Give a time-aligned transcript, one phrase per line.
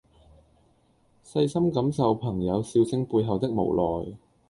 [1.23, 4.17] 細心感受朋友笑聲背後的無奈